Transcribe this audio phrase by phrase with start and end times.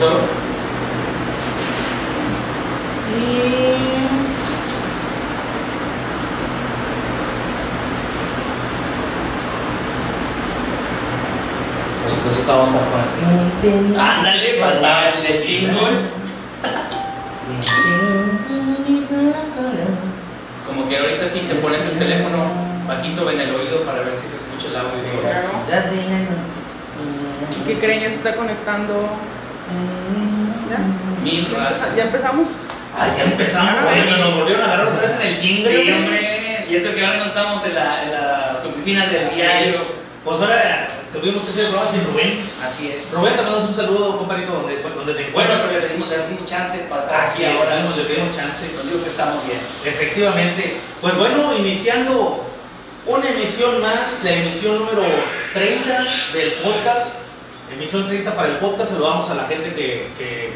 [0.00, 0.02] Y.
[12.02, 14.00] Pues entonces estamos con.
[14.00, 16.20] Ándale, faltaba el de jingle.
[20.66, 22.38] Como que ahorita sí te pones el teléfono
[22.88, 25.02] bajito en el oído para ver si se escucha el audio.
[27.66, 28.00] ¿Qué creen?
[28.00, 29.10] Ya se está conectando.
[30.70, 31.96] ¿Ya?
[31.96, 32.48] ¿Ya empezamos?
[32.98, 33.82] Ay, ya empezamos.
[33.84, 35.70] Bueno, nos volvieron a agarrar otra vez en el jingle.
[35.84, 36.66] Sí, hombre.
[36.68, 40.00] Y eso que ahora no estamos en, la, en las oficinas del diario.
[40.24, 42.50] Pues ahora tuvimos que hacer el programa sin Rubén.
[42.62, 43.10] Así es.
[43.10, 45.72] Rubén, te mandamos un saludo, compadrito, donde, donde te Bueno, encuentras.
[45.72, 47.80] pero le dimos, le dimos chance para estar Así aquí ahora.
[47.82, 48.70] ahora, le dimos chance.
[48.76, 49.60] Nos digo que estamos bien.
[49.84, 50.80] Efectivamente.
[51.00, 52.46] Pues bueno, iniciando
[53.06, 55.02] una emisión más, la emisión número
[55.54, 57.16] 30 del podcast.
[57.72, 58.92] Emisión 30 para el podcast.
[58.92, 60.52] Saludamos a la gente que, que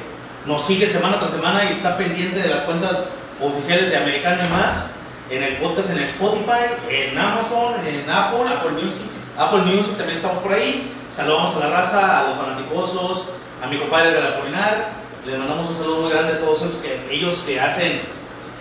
[0.47, 2.99] nos sigue semana tras semana y está pendiente de las cuentas
[3.41, 4.91] oficiales de Americano y más.
[5.31, 8.41] En el podcast, en Spotify, en Amazon, en Apple.
[8.49, 9.03] Apple Music.
[9.39, 10.93] Apple Music también estamos por ahí.
[11.11, 13.29] Saludamos a la raza, a los fanaticosos,
[13.63, 14.89] a mi compadre de la Polinar.
[15.25, 18.03] Les mandamos un saludo muy grande a todos esos que, ellos que hacen,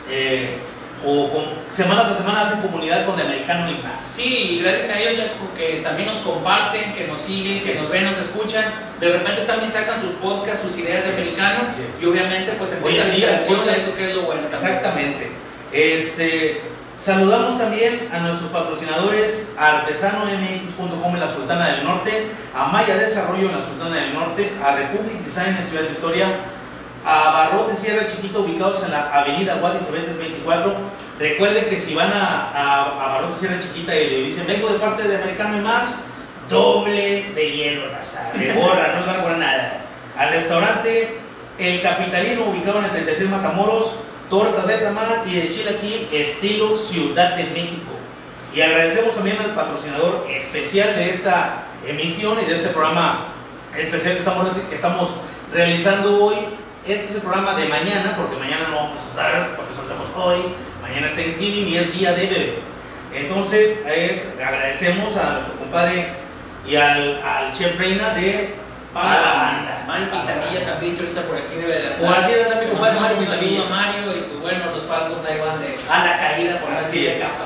[0.09, 0.59] eh,
[1.05, 3.99] o con- semana tras semana hacen comunidad con de Americano y más.
[3.99, 7.89] Sí, y gracias a ellos ya porque también nos comparten, que nos siguen, que nos
[7.89, 8.65] ven, nos escuchan.
[8.99, 11.59] De repente también sacan sus podcasts, sus ideas de americano.
[12.01, 14.63] Y obviamente pues empiezan sí, interacciones, eso que es lo bueno también.
[14.63, 15.31] Exactamente.
[15.71, 16.61] Este,
[16.97, 23.49] saludamos también a nuestros patrocinadores, a artesanomx.com en la Sultana del Norte, a Maya Desarrollo
[23.49, 26.27] en la Sultana del Norte, a Republic Design en Ciudad Victoria,
[27.05, 30.73] a Barrote Sierra Chiquito ubicados en la avenida Guadis 24.
[31.19, 34.79] Recuerden que si van a, a, a Barrote Sierra Chiquita y le dicen vengo de
[34.79, 35.97] parte de Americano y más,
[36.49, 39.81] doble de hielo, raza, de gorra, no van a nada.
[40.17, 41.17] Al restaurante
[41.57, 43.91] El Capitalino ubicado en el 36 Matamoros,
[44.29, 47.91] tortas de tamal y de chilaquil estilo Ciudad de México.
[48.55, 53.19] Y agradecemos también al patrocinador especial de esta emisión y de este programa
[53.75, 55.09] especial que estamos, que estamos
[55.51, 56.35] realizando hoy.
[56.87, 60.53] Este es el programa de mañana, porque mañana no vamos a estar, porque soltamos hoy.
[60.81, 62.59] Mañana es Thanksgiving y es día de bebé.
[63.13, 66.07] Entonces, es, agradecemos a nuestro compadre
[66.67, 68.55] y al, al chef Reina de
[68.93, 69.83] Para la banda.
[69.87, 72.33] Mario Quintanilla también, que ahorita por aquí debe de Por aquí
[72.65, 73.63] mi compadre Mario Quintanilla.
[73.69, 77.23] Mario y pues bueno, los Falcons ahí van de a la caída por Así es.
[77.23, 77.45] capa.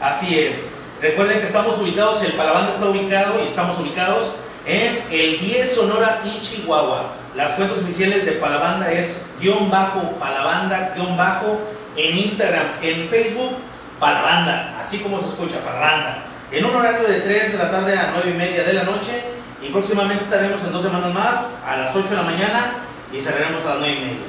[0.00, 0.68] Así es.
[1.02, 4.32] Recuerden que estamos ubicados, el Palabanda está ubicado y estamos ubicados
[4.66, 7.12] en el 10 Sonora y Chihuahua.
[7.36, 11.60] Las cuentas oficiales de Palabanda es guion bajo, Palabanda, guion bajo,
[11.96, 13.52] en Instagram, en Facebook,
[14.00, 16.24] Palabanda, así como se escucha, Palabanda.
[16.50, 19.22] En un horario de 3 de la tarde a 9 y media de la noche
[19.62, 22.72] y próximamente estaremos en dos semanas más a las 8 de la mañana
[23.12, 24.26] y cerraremos a las 9 y media.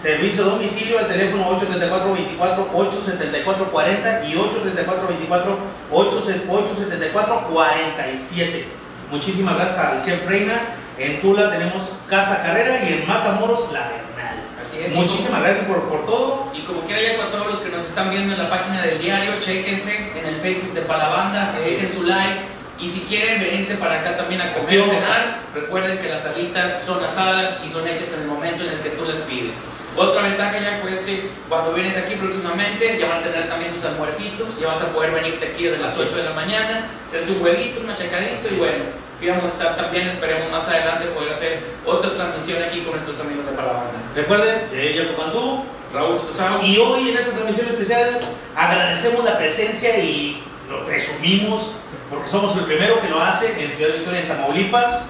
[0.00, 5.56] Servicio a domicilio al teléfono 834-24, 874-40 y 834-24,
[5.90, 8.81] 874-47.
[9.12, 10.74] Muchísimas gracias al Chef Reina.
[10.96, 14.40] En Tula tenemos Casa Carrera y en Matamoros La Bernal.
[14.62, 14.94] Así es.
[14.94, 16.50] Muchísimas gracias por, por todo.
[16.54, 18.98] Y como quiera ya con todos los que nos están viendo en la página del
[18.98, 22.40] diario, chequense en el Facebook de Palabanda, dejen su like.
[22.80, 26.80] Y si quieren venirse para acá también a comer o cenar, recuerden que las alitas
[26.80, 29.58] son asadas y son hechas en el momento en el que tú las pides.
[29.94, 33.70] Otra ventaja ya pues es que cuando vienes aquí próximamente ya van a tener también
[33.74, 37.30] sus almuercitos, ya vas a poder venirte aquí desde las 8 de la mañana, traerte
[37.30, 41.32] un huevito, un machacadito y bueno, aquí vamos a estar también, esperemos más adelante poder
[41.32, 43.92] hacer otra transmisión aquí con nuestros amigos de Palabanda.
[44.16, 45.64] Recuerden, eh, Jacob Cantú.
[45.94, 46.60] Raúl Tutuzao.
[46.64, 48.18] Y hoy en esta transmisión especial
[48.56, 51.76] agradecemos la presencia y lo presumimos
[52.10, 55.04] porque somos el primero que lo hace en Ciudad Victoria, en Tamaulipas.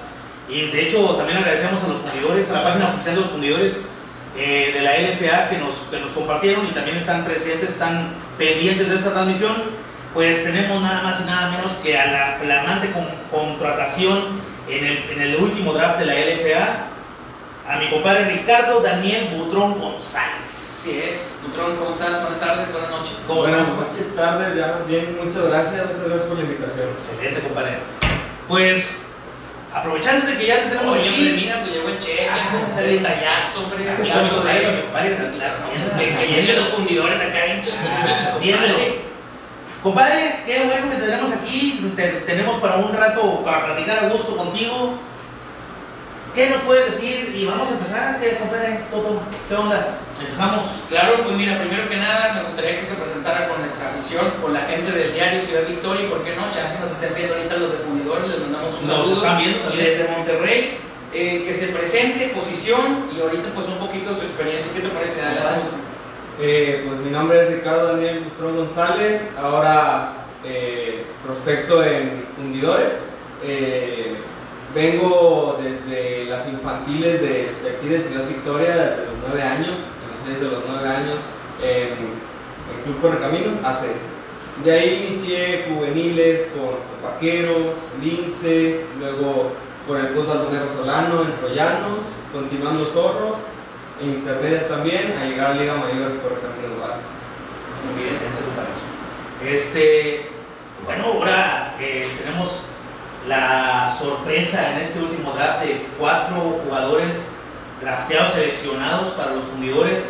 [0.47, 3.79] Y de hecho también agradecemos a los fundidores, a la página oficial de los fundidores
[4.37, 8.89] eh, de la LFA que nos, que nos compartieron y también están presentes, están pendientes
[8.89, 9.82] de esta transmisión.
[10.13, 14.97] Pues tenemos nada más y nada menos que a la flamante con- contratación en el,
[15.11, 16.87] en el último draft de la LFA,
[17.67, 20.77] a mi compadre Ricardo Daniel Butrón González.
[20.79, 21.39] Así es.
[21.47, 22.21] Nutrón, ¿cómo estás?
[22.21, 23.13] Buenas tardes, buenas noches.
[23.25, 26.89] ¿Cómo Buenas noches, tardes, ya bien, muchas gracias, muchas gracias por la invitación.
[26.91, 27.77] Excelente, compadre.
[28.47, 29.05] Pues,
[29.73, 32.35] aprovechando de que ya te tenemos Oye, hombre, aquí, mira, pues llegó el cheque, Ah,
[32.53, 33.83] un detallazo, hombre.
[33.99, 34.09] Mi
[36.47, 39.12] de- los fundidores acá en Chinchín, Dímelo.
[39.83, 40.43] Compadre.
[40.45, 44.35] qué bueno que te tenemos aquí, te- tenemos para un rato para platicar a gusto
[44.37, 44.93] contigo.
[46.33, 47.31] ¿Qué nos puedes decir?
[47.35, 48.79] Y vamos a empezar, ¿qué, compadre?
[48.89, 49.99] Toto, ¿qué onda?
[50.19, 50.65] Empezamos.
[50.89, 54.51] Claro, pues mira, primero que nada me gustaría que se presentara con nuestra afición, con
[54.51, 57.55] la gente del diario Ciudad Victoria y por qué no, si nos estén viendo ahorita
[57.57, 59.15] los de fundidores, les mandamos un Nos saludo.
[59.17, 59.85] están viendo y también.
[59.85, 60.77] desde Monterrey,
[61.13, 64.71] eh, que se presente, posición y ahorita pues un poquito de su experiencia.
[64.73, 65.21] ¿Qué te parece?
[65.21, 65.69] Adelante.
[66.39, 72.93] Eh, pues mi nombre es Ricardo Daniel Bustrón González, ahora eh, prospecto en fundidores.
[73.43, 74.15] Eh,
[74.73, 79.75] vengo desde las infantiles de, de aquí de Ciudad Victoria, desde los 9 años,
[80.27, 81.17] desde los 9 años
[81.61, 83.83] en el Club Correcaminos, AC.
[84.63, 89.51] De ahí inicié juveniles con Vaqueros, Linces, luego
[89.87, 91.99] con el Club Baldomero Solano en Troyanos,
[92.31, 93.37] continuando Zorros,
[94.01, 96.99] intermedias también, a llegar a Liga Mayor por Correcaminos Bar.
[97.85, 100.29] Muy bien, Este,
[100.85, 102.61] bueno, ahora eh, tenemos
[103.27, 107.29] la sorpresa en este último draft de cuatro jugadores
[107.81, 110.03] drafteados, seleccionados para los fundidores.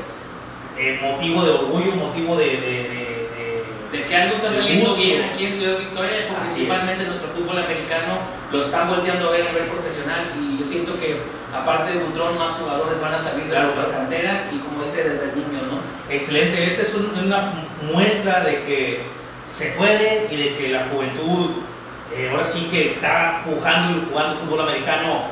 [0.78, 3.03] Eh, motivo de orgullo, motivo de, de, de,
[3.94, 8.20] de- que algo está saliendo bien aquí en Ciudad Victoria, principalmente nuestro fútbol americano
[8.52, 11.22] lo están volteando a ver a nivel profesional y yo siento que
[11.56, 15.08] aparte de Butrón más jugadores van a salir de Claro, nuestra cantera y como dice
[15.08, 15.80] desde el niño, ¿no?
[16.14, 17.54] Excelente, esta es un- una
[17.92, 19.02] muestra de que
[19.48, 21.52] se puede y de que la juventud
[22.16, 25.24] eh, ahora sí que está pujando y jugando fútbol americano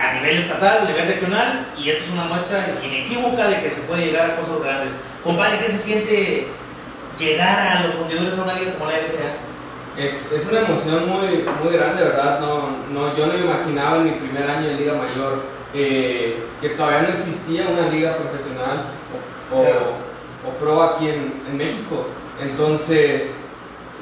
[0.00, 3.80] a nivel estatal, a nivel regional, y esta es una muestra inequívoca de que se
[3.82, 4.92] puede llegar a cosas grandes.
[5.22, 6.48] Compadre, ¿qué se siente
[7.18, 10.02] llegar a los fundidores a una liga como la LFA?
[10.02, 12.40] Es, es una emoción muy, muy grande, ¿verdad?
[12.40, 15.42] No, no, yo no me imaginaba en mi primer año de Liga Mayor
[15.74, 18.84] eh, que todavía no existía una liga profesional
[19.52, 19.92] o, o- Claro.
[20.46, 22.06] o pro aquí en, en México.
[22.40, 23.24] Entonces,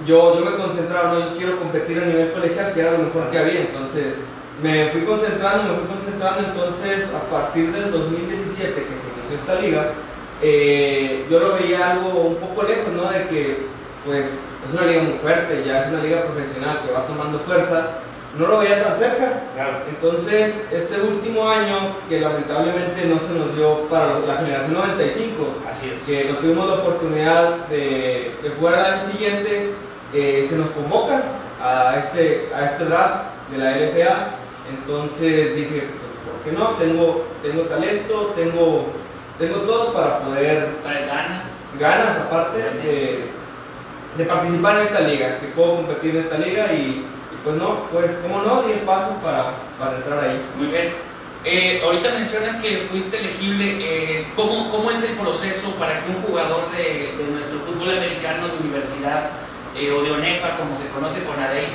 [0.06, 3.30] yo, yo me concentraba, no, yo quiero competir a nivel colegial, que era lo mejor
[3.30, 3.60] que había.
[3.62, 4.14] Entonces,
[4.62, 6.40] me fui concentrando, me fui concentrando.
[6.40, 9.92] Entonces, a partir del 2017 que se inició esta liga,
[10.42, 13.10] eh, yo lo veía algo un poco lejos, ¿no?
[13.10, 13.66] De que,
[14.04, 14.26] pues,
[14.66, 17.98] es una liga muy fuerte, ya es una liga profesional que va tomando fuerza.
[18.36, 19.44] No lo veía tan cerca.
[19.54, 19.78] Claro.
[19.88, 25.54] Entonces, este último año, que lamentablemente no se nos dio para los- la generación 95,
[25.70, 26.02] Así es.
[26.02, 29.70] que no tuvimos la oportunidad de, de jugar al año siguiente,
[30.12, 31.22] eh, se nos convoca
[31.62, 33.14] a este, a este draft
[33.52, 34.28] de la LFA.
[34.68, 36.70] Entonces dije, pues, ¿por qué no?
[36.76, 38.86] Tengo, tengo talento, tengo,
[39.38, 41.58] tengo todo para poder Traes ganas.
[41.78, 43.30] ganas aparte de,
[44.16, 47.88] de participar en esta liga, que puedo competir en esta liga y, y pues no,
[47.92, 50.42] pues cómo no, di el paso para, para entrar ahí.
[50.56, 50.94] Muy bien.
[51.44, 53.76] Eh, ahorita mencionas que fuiste elegible.
[53.78, 58.48] eh, ¿cómo, ¿Cómo es el proceso para que un jugador de, de nuestro fútbol americano
[58.48, 59.30] de universidad
[59.76, 61.68] eh, o de ONEFA, como se conoce con ADEI,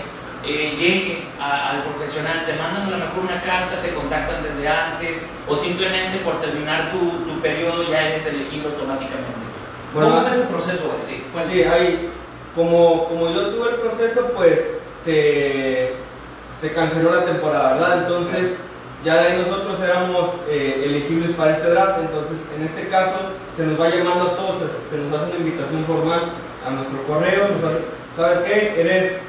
[0.46, 2.44] eh, llegue a- al profesional?
[2.46, 6.92] ¿Te mandan a lo mejor una carta, te contactan desde antes o simplemente por terminar
[6.92, 9.32] tu, tu periodo ya eres elegible automáticamente?
[9.94, 10.84] ¿Cómo Bueno, fue ese proceso?
[10.90, 11.04] güey?
[11.04, 11.24] Sí.
[11.34, 12.10] Pues sí, hay,
[12.56, 15.92] como, como yo tuve el proceso, pues se,
[16.62, 17.98] se canceló la temporada, ¿verdad?
[18.04, 18.52] Entonces,
[19.04, 23.16] ya de ahí nosotros éramos eh, elegibles para este draft, entonces en este caso
[23.58, 24.56] se nos va llamando a todos,
[24.90, 26.22] se, se nos hace una invitación formal
[26.66, 27.80] a nuestro correo, nos hace,
[28.16, 28.80] ¿sabes qué?
[28.80, 29.20] Eres,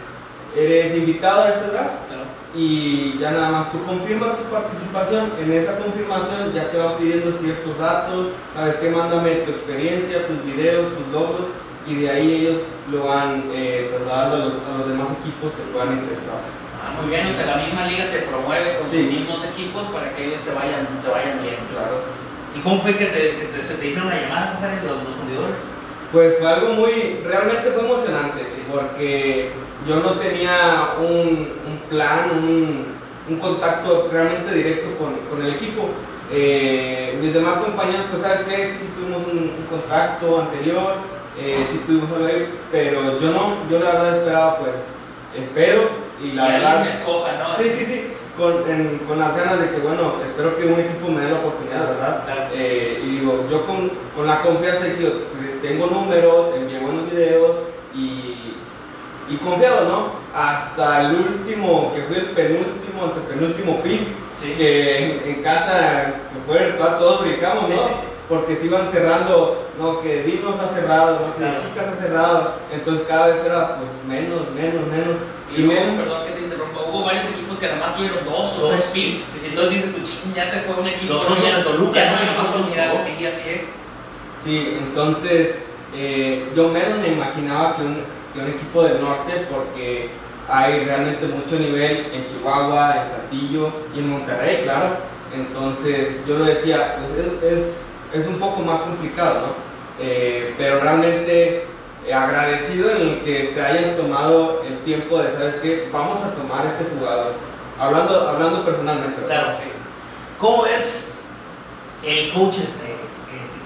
[0.57, 1.93] eres invitado a este draft
[2.55, 7.33] y ya nada más tú confirmas tu participación, en esa confirmación ya te van pidiendo
[7.33, 11.47] ciertos datos, sabes que mándame tu experiencia, tus videos, tus logros
[11.87, 12.59] y de ahí ellos
[12.91, 16.53] lo van eh, trasladando a los, a los demás equipos que puedan interesarse.
[16.77, 19.01] Ah, muy bien, o sea, la misma liga te promueve con Sí.
[19.01, 21.57] sus mismos equipos para que ellos te vayan, te vayan bien.
[21.73, 22.05] Claro.
[22.55, 25.15] ¿Y cómo fue que, te, que te- se te hicieron una llamada, compadre, los, los
[25.17, 25.57] fundidores?
[26.13, 29.51] Pues fue algo muy, realmente fue emocionante, porque
[29.87, 32.87] yo no tenía un, un plan, un,
[33.29, 35.89] un contacto realmente directo con, con el equipo.
[36.31, 40.95] Eh, mis demás compañeros, pues sabes que sí tuvimos un, un contacto anterior,
[41.39, 44.73] eh, sí tuvimos algo pero yo no, yo la verdad esperaba, pues,
[45.37, 45.83] espero
[46.23, 46.85] y la y verdad...
[46.85, 47.57] me escoja, ¿no?
[47.63, 48.03] Sí, sí, sí,
[48.39, 51.39] con, en- con las ganas de que, bueno, espero que un equipo me dé la
[51.39, 52.25] oportunidad, ¿verdad?
[52.25, 52.41] Claro.
[52.55, 55.13] Eh, y digo, yo con, con la confianza de que
[55.61, 57.57] tengo números, envié buenos videos
[57.95, 57.99] y,
[59.29, 60.13] y confiado, ¿no?
[60.35, 64.01] Hasta el último, que fue el penúltimo, antepenúltimo pick,
[64.37, 64.55] Sí.
[64.57, 68.13] que en, en casa, que fue virtual, todos brincamos, ¿no?
[68.29, 71.61] Porque se iban cerrando, no, que Dinos ha cerrado, no, que.
[71.61, 75.17] Chicas ha cerrado, entonces cada vez era pues menos, menos, menos.
[75.55, 75.97] Y luego, menos.
[76.05, 78.71] perdón que te interrumpa, hubo varios equipos que además tuvieron dos o Dos.
[78.71, 79.45] tres picks.
[79.47, 81.13] Entonces dices tu ching, ya se fue un equipo.
[81.15, 82.17] Los ya- de Toluca, ya ¿no?
[82.17, 82.93] no hay más fue un oportunidad.
[83.05, 83.63] Sí, así es.
[84.43, 85.55] Sí, entonces
[85.95, 88.03] eh, yo menos me imaginaba que un,
[88.33, 90.11] que un equipo del norte, porque
[90.49, 94.97] hay realmente mucho nivel en Chihuahua, en Saltillo y en Monterrey, claro.
[95.35, 99.73] Entonces yo lo decía, pues es, es, es un poco más complicado, ¿no?
[99.99, 101.67] Eh, pero realmente
[102.07, 105.89] eh, agradecido en que se hayan tomado el tiempo de, ¿sabes qué?
[105.93, 107.35] Vamos a tomar este jugador.
[107.79, 109.23] Hablando, hablando personalmente.
[109.23, 109.69] Claro, sí.
[110.39, 111.15] ¿Cómo es
[112.05, 112.92] el coach este?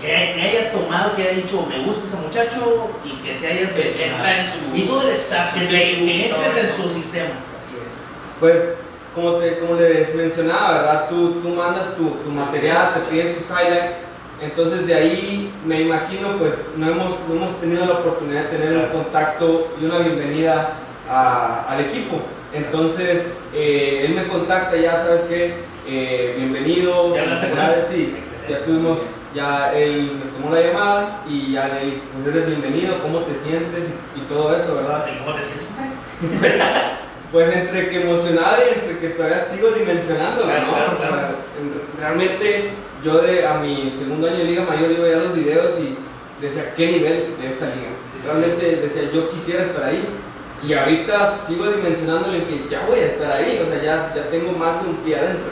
[0.00, 3.70] Que, que haya tomado, que haya dicho, me gusta ese muchacho y que te hayas
[3.72, 4.76] Que entra en su.
[4.76, 5.92] Y todo el staff, que, te-
[6.26, 7.30] entres en su sistema.
[7.56, 8.02] Así es.
[8.38, 8.56] Pues,
[9.14, 11.08] como, te, como les mencionaba, ¿verdad?
[11.08, 13.94] Tú, tú mandas tu, tu material, te piden tus highlights.
[14.42, 18.76] Entonces, de ahí me imagino, pues, no hemos, no hemos tenido la oportunidad de tener
[18.76, 20.74] un contacto y una bienvenida
[21.08, 22.20] a- al equipo.
[22.52, 23.22] Entonces,
[23.54, 25.54] eh, él me contacta, ya sabes que,
[26.36, 27.14] bienvenido.
[27.14, 27.96] ¿Ya hablaste con felicidades, él?
[27.96, 28.52] Sí, Excelente.
[28.52, 28.98] ya tuvimos,
[29.36, 33.34] ya él me tomó la llamada y ya le dije, pues eres bienvenido, cómo te
[33.34, 33.84] sientes
[34.16, 35.06] y todo eso, ¿verdad?
[35.14, 35.66] ¿Y ¿Cómo te sientes?
[37.32, 40.72] Pues entre que emocionado y entre que todavía sigo dimensionando, Claro, ¿no?
[40.72, 41.34] claro, O sea, claro.
[41.60, 42.70] en- realmente
[43.04, 45.96] yo de, a mi segundo año de Liga Mayor iba ya los videos y
[46.42, 47.90] decía, ¿qué nivel de esta liga?
[48.06, 50.04] Sí, sí, realmente decía, yo quisiera estar ahí.
[50.66, 54.52] Y ahorita sigo dimensionándole que ya voy a estar ahí, o sea, ya, ya tengo
[54.52, 55.50] más de un pie adentro.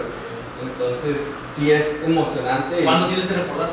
[0.62, 1.16] Entonces,
[1.56, 2.82] sí es emocionante.
[2.84, 3.70] ¿Cuándo tienes que reportar?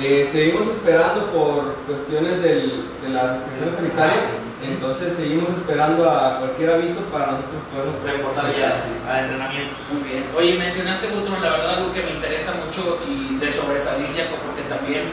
[0.00, 4.66] eh, seguimos esperando por cuestiones del- de las restricciones sanitarias, Ah, sí.
[4.70, 8.78] entonces seguimos esperando a cualquier aviso para nosotros poder Reportar ya
[9.10, 9.76] a entrenamientos.
[9.92, 10.24] Muy bien.
[10.36, 14.62] Oye, mencionaste, Gutron, la verdad, algo que me interesa mucho y de sobresalir, Jaco, porque
[14.70, 15.10] también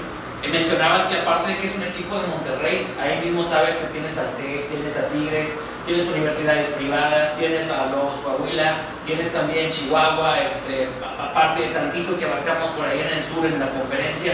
[0.48, 4.18] mencionabas que aparte de que es un equipo de Monterrey, ahí mismo sabes que tienes
[4.18, 5.50] a TEC, tienes a Tigres,
[5.86, 12.26] tienes universidades privadas, tienes a los Coahuila, tienes también Chihuahua, este, aparte de tantito que
[12.26, 14.34] abarcamos por ahí en el sur en la conferencia.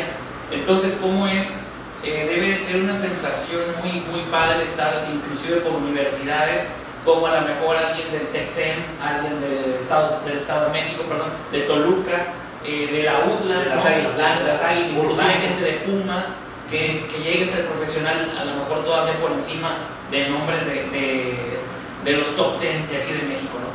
[0.51, 1.45] Entonces, ¿cómo es?
[2.03, 6.67] Eh, debe de ser una sensación muy, muy padre estar inclusive por universidades
[7.05, 11.29] como a lo mejor alguien del Texem, alguien del Estado, del Estado de México, perdón,
[11.51, 12.25] de Toluca,
[12.65, 14.61] eh, de la UDLA, De las.
[14.63, 15.29] Águilas Urbano.
[15.41, 16.25] gente de Pumas,
[16.69, 19.77] que, que llegue a ser profesional a lo mejor todavía por encima
[20.09, 21.35] de nombres de, de,
[22.05, 23.71] de los top 10 de aquí de México, ¿no?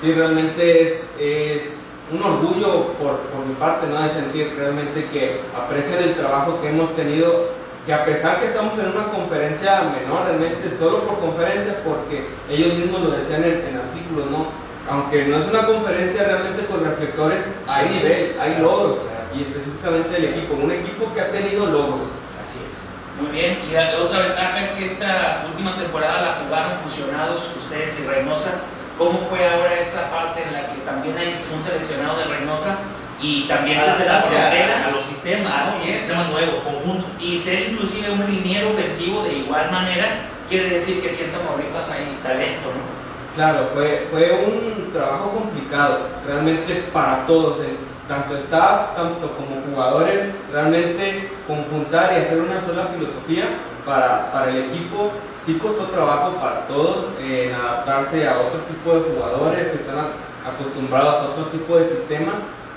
[0.00, 1.82] Sí, realmente es, es
[2.12, 4.02] un orgullo por, por mi parte, ¿no?
[4.02, 7.50] De sentir realmente que aprecian el trabajo que hemos tenido,
[7.86, 12.74] que a pesar que estamos en una conferencia menor, realmente solo por conferencia, porque ellos
[12.78, 14.46] mismos lo decían en, en artículos, ¿no?
[14.88, 18.98] Aunque no es una conferencia realmente con reflectores, hay nivel, hay logros,
[19.34, 22.10] y específicamente el equipo, un equipo que ha tenido logros.
[22.42, 22.82] Así es.
[23.20, 28.00] Muy bien, y la otra ventaja es que esta última temporada la jugaron fusionados ustedes
[28.00, 28.62] y Reynosa.
[28.98, 32.78] ¿Cómo fue ahora esa parte en la que también hay un seleccionado de Reynosa
[33.20, 34.90] y también desde la Adaptarse a, a frontera?
[34.90, 35.72] los sistemas, ¿no?
[35.72, 35.98] Así es.
[36.00, 37.10] sistemas nuevos, conjuntos.
[37.20, 41.90] Y ser inclusive un liniero ofensivo de igual manera, quiere decir que aquí en Tamaulipas
[41.90, 43.11] hay talento, ¿no?
[43.34, 50.28] Claro, fue, fue un trabajo complicado, realmente para todos, en tanto staff, tanto como jugadores,
[50.52, 53.44] realmente conjuntar y hacer una sola filosofía
[53.86, 55.12] para, para el equipo,
[55.46, 60.08] sí costó trabajo para todos eh, en adaptarse a otro tipo de jugadores que están
[60.44, 62.34] acostumbrados a otro tipo de sistemas,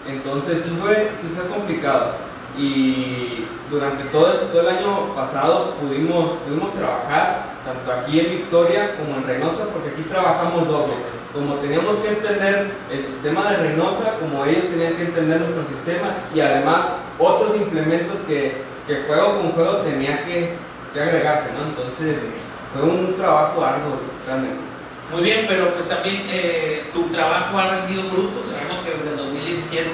[0.07, 2.13] entonces sí fue, sí fue complicado.
[2.57, 8.95] Y durante todo, eso- todo el año pasado pudimos, pudimos trabajar tanto aquí en Victoria
[8.97, 10.93] como en Reynosa, porque aquí trabajamos doble.
[11.33, 16.15] Como teníamos que entender el sistema de Reynosa, como ellos tenían que entender nuestro sistema
[16.33, 16.85] y además
[17.19, 20.53] otros implementos que, que juego con juego tenía que,
[20.93, 21.65] que agregarse, ¿no?
[21.69, 22.19] Entonces
[22.74, 24.57] fue un trabajo arduo realmente.
[25.12, 28.47] Muy bien, pero pues también eh, tu trabajo ha rendido frutos.
[28.47, 29.89] Sabemos que desde el 2017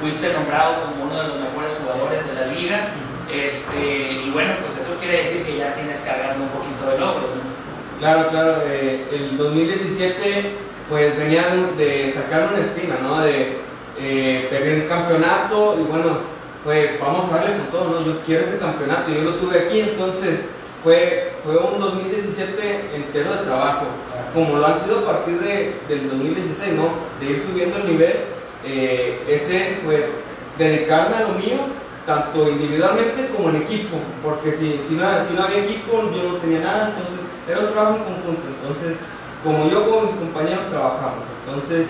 [0.00, 2.88] fuiste nombrado como uno de los mejores jugadores de la liga.
[3.32, 7.30] Este, y bueno, pues eso quiere decir que ya tienes cargando un poquito de logros.
[7.36, 7.60] ¿no?
[8.00, 11.44] Claro, claro, eh, el 2017 pues venía
[11.76, 13.20] de, sacar una espina, ¿no?
[13.20, 13.58] De
[13.98, 16.18] eh, perder un campeonato y bueno,
[16.64, 18.06] fue vamos a darle con todo, ¿no?
[18.06, 20.40] Yo quiero este campeonato, yo lo tuve aquí, entonces
[20.82, 23.86] fue, fue un 2017 entero de trabajo,
[24.34, 26.88] como lo han sido a partir de, del 2016, ¿no?
[27.20, 28.16] De ir subiendo el nivel,
[28.64, 30.10] eh, ese fue
[30.58, 31.58] dedicarme a lo mío,
[32.06, 36.36] tanto individualmente como en equipo, porque si, si, no, si no había equipo yo no
[36.38, 38.96] tenía nada, entonces era un trabajo en conjunto, entonces
[39.44, 41.86] como yo con mis compañeros trabajamos, entonces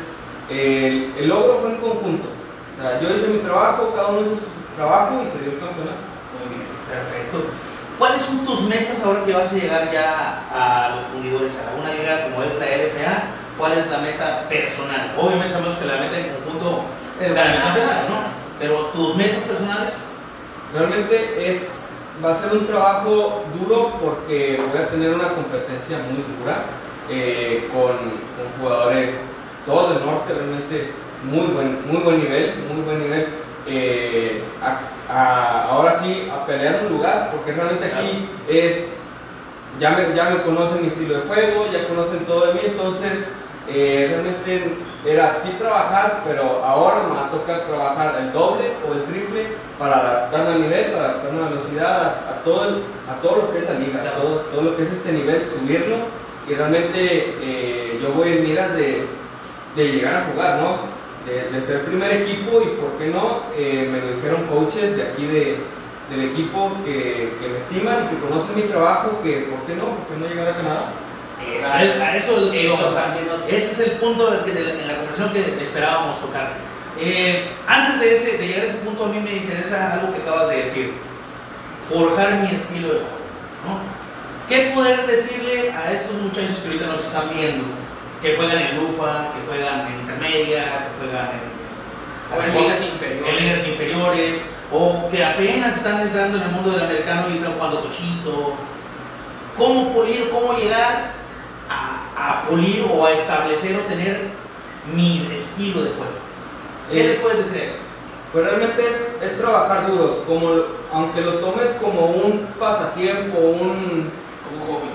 [0.48, 4.36] el, el logro fue en conjunto, o sea, yo hice mi trabajo, cada uno hizo
[4.36, 6.00] su trabajo y se dio el campeonato.
[6.32, 7.52] Muy bien, perfecto.
[7.98, 11.92] ¿Cuáles son tus metas ahora que vas a llegar ya a los fundidores, a una
[11.92, 13.39] liga como es la LFA?
[13.60, 15.12] ¿Cuál es la meta personal?
[15.20, 16.84] Obviamente sabemos que la meta en conjunto
[17.20, 18.16] es ganar el campeonato, ¿no?
[18.58, 19.92] Pero tus metas personales,
[20.72, 21.68] Realmente es,
[22.24, 26.62] va a ser un trabajo duro porque voy a tener una competencia muy dura
[27.10, 29.10] eh, con, con jugadores
[29.66, 30.92] todos del norte, realmente
[31.24, 33.26] muy buen, muy buen nivel, muy buen nivel.
[33.66, 34.80] Eh, a-
[35.12, 38.90] a- ahora sí, a pelear un lugar, porque realmente aquí es,
[39.80, 43.26] ya me, ya me conocen mi estilo de juego, ya conocen todo de mí, entonces
[43.72, 49.04] eh, realmente era sí trabajar, pero ahora me va a trabajar el doble o el
[49.04, 49.46] triple
[49.78, 53.58] para adaptarme al nivel, para adaptarme a la velocidad, a, todo, a todo lo que
[53.58, 55.96] es la liga, a todo, todo lo que es este nivel, subirlo.
[56.48, 59.06] Y realmente eh, yo voy en miras de,
[59.76, 61.00] de llegar a jugar, ¿no?
[61.26, 63.42] De, ser primer equipo y, ¿por qué no?
[63.56, 65.58] Eh, me lo dijeron coaches de aquí de,
[66.10, 69.84] del equipo que, que me estiman que conocen mi trabajo, que, ¿por qué no?
[69.84, 70.92] ¿Por qué no llegar a Canadá?
[71.58, 75.32] Eso, a eso, eso también nos- Ese es el punto de- de- en la conversación
[75.32, 76.52] que esperábamos tocar.
[76.98, 80.20] Eh, antes de, ese, de llegar a ese punto, a mí me interesa algo que
[80.20, 80.92] acabas de decir:
[81.88, 83.20] forjar mi estilo de juego.
[83.66, 83.78] ¿no?
[84.48, 87.64] ¿Qué poder decirle a estos muchachos que ahorita nos están viendo?
[88.20, 93.28] Que juegan en Lufa, que juegan en Intermedia, que juegan en, O ligas inferiores.
[93.38, 94.42] en ligas inferiores,
[94.72, 98.54] o que apenas están entrando en el mundo del americano y están jugando tochito.
[99.56, 101.12] ¿Cómo pulir, cómo llegar
[101.70, 104.28] a, a pulir o a establecer o tener
[104.94, 106.18] mi estilo de juego?
[106.90, 107.72] ¿Qué Eh, les puedes decir?
[108.32, 110.50] Pues realmente es, es trabajar duro, como,
[110.92, 114.08] aunque lo tomes como un pasatiempo, un,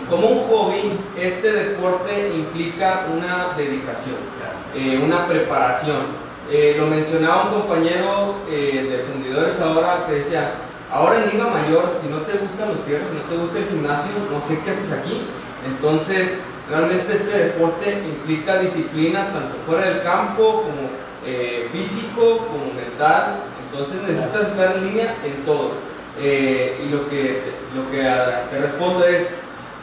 [0.09, 4.17] como un hobby, este deporte implica una dedicación,
[4.73, 6.23] eh, una preparación.
[6.49, 10.51] Eh, lo mencionaba un compañero eh, de fundidores ahora que decía,
[10.91, 13.67] ahora en Liga Mayor, si no te gustan los fierros, si no te gusta el
[13.67, 15.23] gimnasio, no sé qué haces aquí.
[15.65, 16.37] Entonces,
[16.69, 20.89] realmente este deporte implica disciplina tanto fuera del campo como
[21.25, 23.43] eh, físico, como mental.
[23.65, 25.71] Entonces necesitas estar en línea en todo.
[26.19, 27.41] Eh, y lo que,
[27.75, 29.33] lo que ah, te respondo es,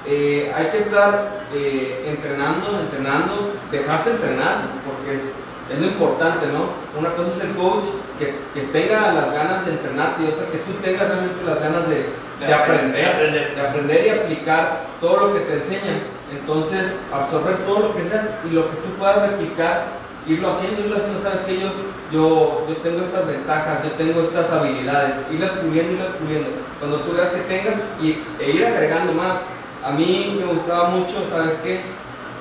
[0.07, 5.23] eh, hay que estar entrenando, entrenando, dejarte entrenar, porque es,
[5.71, 6.71] es lo importante, ¿no?
[6.99, 7.85] Una cosa es el coach
[8.19, 11.89] que, que tenga las ganas de entrenarte y otra que tú tengas realmente las ganas
[11.89, 12.07] de,
[12.41, 13.55] de De aprender, aprender.
[13.55, 16.22] de aprender y aplicar todo lo que te enseñan.
[16.33, 19.85] Entonces, absorber todo lo que sea y lo que tú puedas replicar,
[20.27, 21.69] irlo haciendo, irlo haciendo, sabes que yo,
[22.11, 26.51] yo, yo tengo estas ventajas, yo tengo estas habilidades, irlas puliendo, irlas puliendo.
[26.79, 29.39] Cuando tú veas que tengas y, e ir agregando más.
[29.85, 31.81] A mí me gustaba mucho, sabes que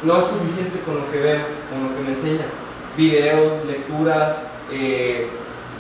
[0.04, 2.50] no es suficiente con lo que veo, con lo que me enseñan.
[2.96, 4.36] Videos, lecturas,
[4.72, 5.28] eh,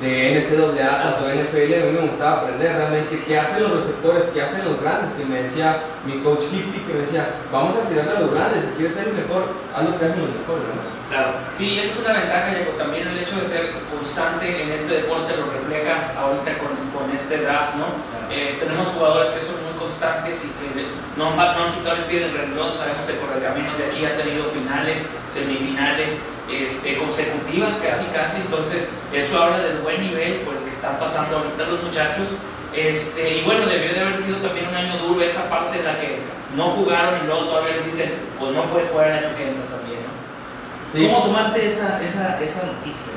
[0.02, 4.24] de NCAA, tanto de NFL, a mí me gustaba aprender realmente qué hacen los receptores,
[4.34, 7.88] qué hacen los grandes, que me decía mi coach Hippie, que me decía, vamos a
[7.88, 10.66] tirarle a los grandes, si quieres ser el mejor, haz lo que hacen los mejores,
[10.74, 10.92] ¿no?
[11.12, 11.32] Claro.
[11.52, 12.56] Sí, esa es una ventaja.
[12.80, 17.36] También el hecho de ser constante en este deporte lo refleja ahorita con, con este
[17.44, 17.92] draft, ¿no?
[18.32, 20.88] Eh, tenemos jugadores que son muy constantes y que
[21.18, 22.72] no, han- no han quitado el pie del renglón.
[22.74, 25.04] Sabemos que Correcaminos de aquí ha tenido finales,
[25.36, 26.16] semifinales
[26.50, 28.42] este, consecutivas, casi, casi.
[28.42, 32.30] Entonces, eso habla del buen nivel por el que están pasando ahorita los muchachos.
[32.76, 36.00] Este, y bueno, debió de haber sido también un año duro esa parte en la
[36.00, 36.20] que
[36.56, 39.66] no jugaron y luego todavía les dicen, pues no puedes jugar el año que entra
[39.66, 41.14] también, ¿no?
[41.14, 43.12] ¿Cómo tomaste esa, esa, esa noticia?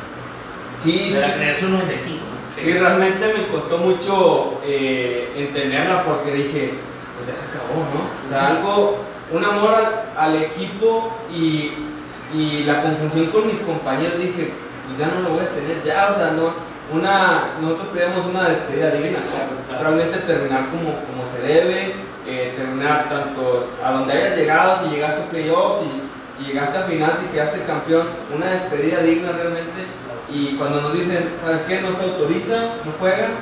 [0.82, 1.32] Sí, de la sí.
[1.34, 2.16] generación 95.
[2.16, 2.34] ¿no?
[2.54, 6.74] Sí, realmente me costó mucho eh, entenderla porque dije,
[7.16, 8.26] pues ya se acabó, ¿no?
[8.26, 8.98] O sea, algo,
[9.32, 11.72] un amor al, al equipo y,
[12.32, 14.52] y la conjunción con mis compañeros, dije,
[14.86, 16.52] pues ya no lo voy a tener, ya, o sea, no,
[16.92, 19.18] una, nosotros pedíamos una despedida digna.
[19.80, 21.94] Realmente terminar como, como se debe,
[22.26, 26.82] eh, terminar tanto a donde hayas llegado, si llegaste a playoffs, si, si llegaste a
[26.82, 29.84] final, si quedaste campeón, una despedida digna realmente.
[30.30, 31.80] Y cuando nos dicen, ¿sabes qué?
[31.80, 33.32] No se autoriza, no juegan,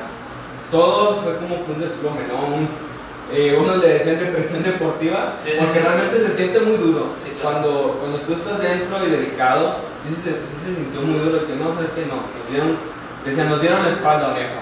[0.70, 2.54] todos fue como que un desplome, ¿no?
[2.56, 2.91] Un-
[3.32, 5.84] eh, unos le decían depresión deportiva, Sí, sí, porque sí.
[5.84, 7.14] realmente se siente muy duro.
[7.16, 7.42] Claro.
[7.42, 11.56] cuando, cuando tú estás dentro y dedicado, sí, se- sí se sintió muy duro, que
[11.56, 12.76] no, sabes que no, nos dieron,
[13.24, 14.60] decían, nos dieron la espalda, Oneja.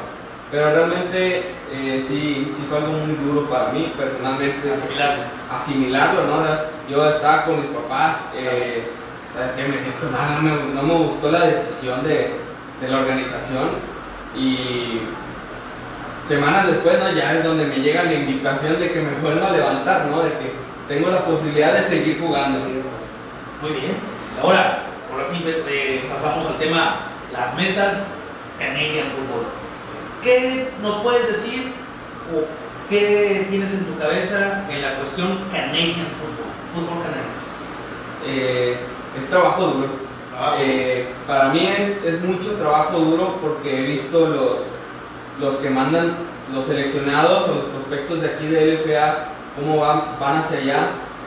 [0.51, 4.73] Pero realmente eh, sí, sí fue algo muy duro para mí, personalmente.
[4.73, 5.23] Asimilarlo.
[5.51, 6.45] asimilarlo, ¿no?
[6.89, 8.83] Yo estaba con mis papás, eh,
[9.33, 9.63] ¿sabes qué?
[9.71, 12.31] Me siento mal, no me, no me gustó la decisión de,
[12.81, 13.69] de la organización
[14.37, 15.01] y
[16.31, 17.11] semanas después, ¿no?
[17.11, 20.23] Ya es donde me llega la invitación de que me vuelva a levantar, ¿no?
[20.23, 20.53] De que
[20.87, 22.61] tengo la posibilidad de seguir jugando.
[23.61, 23.97] Muy bien.
[24.41, 27.01] Ahora, ahora sí eh, pasamos al tema
[27.33, 28.07] las metas
[28.61, 29.47] Canadian Football.
[30.23, 31.73] ¿Qué nos puedes decir
[32.33, 32.45] o
[32.89, 36.51] qué tienes en tu cabeza en la cuestión Canadian Football?
[36.73, 38.73] Fútbol canadiense.
[38.73, 38.81] Es,
[39.21, 39.89] es trabajo duro.
[40.61, 44.61] Eh, para mí es, es mucho trabajo duro porque he visto los,
[45.41, 46.15] los que mandan
[46.55, 50.81] los seleccionados o los prospectos de aquí de LFA, cómo van, van hacia allá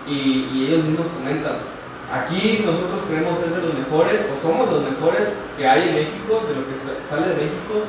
[0.08, 1.58] y, ellos mismos comentan.
[2.12, 6.44] Aquí nosotros creemos ser de los mejores o somos los mejores que hay en México,
[6.48, 7.88] de lo que sa- sale de México,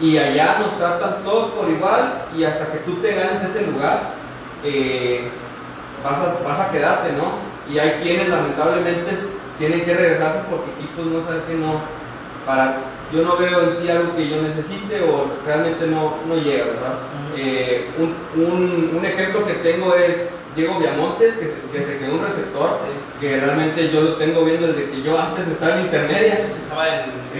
[0.00, 4.14] y allá nos tratan todos por igual y hasta que tú te ganes ese lugar,
[4.64, 5.28] eh,
[6.02, 7.50] vas, a, vas a quedarte, ¿no?
[7.72, 9.16] Y hay quienes lamentablemente
[9.58, 11.80] tienen que regresarse porque equipos no sabes que no,
[12.46, 12.78] para,
[13.12, 16.98] yo no veo en ti algo que yo necesite o realmente no, no llega, ¿verdad?
[17.36, 22.14] Eh, un, un, un ejemplo que tengo es Diego Viamontes, que se, que se quedó
[22.14, 22.78] un receptor,
[23.20, 26.38] que realmente yo lo tengo viendo desde que yo antes estaba en intermedia.
[26.40, 27.38] Pues estaba en, en